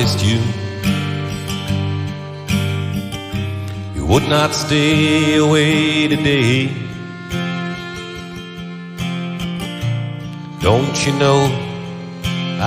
missed 0.00 0.24
you. 0.24 0.40
You 3.94 4.06
would 4.06 4.26
not 4.28 4.54
stay 4.54 5.36
away 5.36 6.08
today. 6.08 6.68
Don't 10.60 10.96
you 11.04 11.12
know 11.22 11.40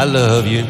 I 0.01 0.03
love 0.05 0.45
you? 0.47 0.63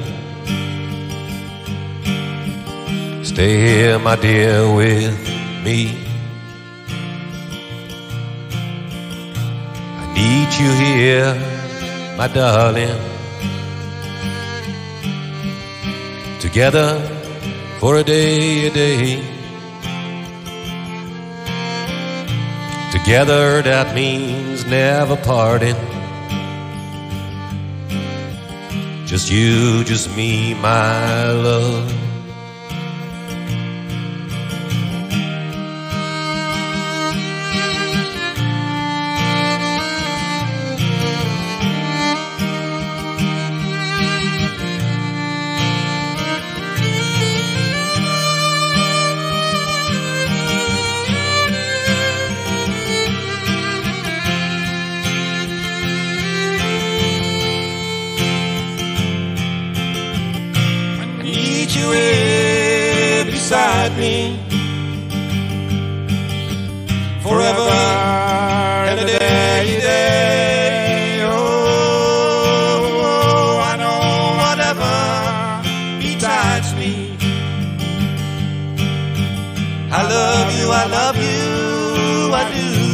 Stay 3.23 3.53
here, 3.67 3.99
my 3.99 4.15
dear, 4.15 4.73
with 4.73 5.19
me. 5.65 5.79
I 10.01 10.03
need 10.17 10.49
you 10.61 10.71
here, 10.83 11.33
my 12.17 12.27
darling. 12.27 13.12
Together 16.53 16.99
for 17.79 17.97
a 17.97 18.03
day, 18.03 18.67
a 18.67 18.69
day. 18.69 19.15
Together 22.91 23.63
that 23.63 23.95
means 23.95 24.63
never 24.63 25.15
parting. 25.15 25.75
Just 29.07 29.31
you, 29.31 29.83
just 29.83 30.15
me, 30.15 30.53
my 30.53 31.31
love. 31.31 32.02
Here 61.73 63.25
beside 63.25 63.97
me 63.97 64.37
forever 67.21 67.69
and 68.89 68.99
a 68.99 69.05
day, 69.05 69.79
day. 69.81 71.23
Oh, 71.23 71.33
oh 73.03 73.59
I 73.71 73.73
know 73.81 74.01
whatever 74.43 74.93
betides 76.01 76.73
me. 76.75 77.17
I 79.91 80.01
love 80.03 80.49
you, 80.57 80.67
I 80.69 80.85
love 80.85 81.17
you, 81.17 82.33
I 82.33 82.43
do. 82.53 82.92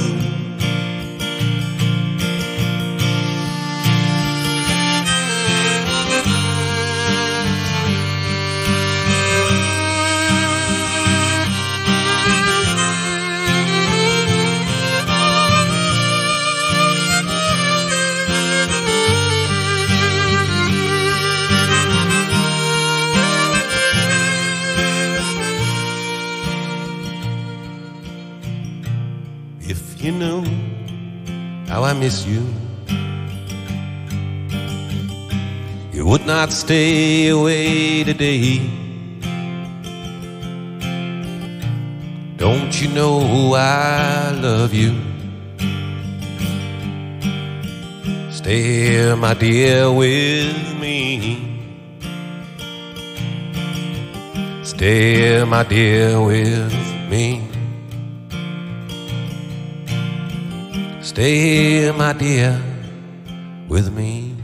You 30.10 30.18
know 30.18 30.44
how 31.68 31.84
I 31.84 31.94
miss 31.94 32.26
you, 32.26 32.44
you 35.94 36.04
would 36.04 36.26
not 36.26 36.52
stay 36.52 37.28
away 37.28 38.04
today. 38.04 38.58
Don't 42.38 42.74
you 42.82 42.90
know 42.90 43.54
I 43.54 44.32
love 44.32 44.74
you? 44.74 44.92
Stay 48.32 49.14
my 49.14 49.36
dear, 49.36 49.92
with 49.92 50.80
me. 50.80 51.62
Stay 54.64 55.44
my 55.44 55.64
dear, 55.64 56.20
with 56.20 56.74
me. 57.12 57.59
Stay 61.02 61.36
here, 61.38 61.94
my 61.94 62.12
dear, 62.12 62.62
with 63.70 63.90
me. 63.94 64.39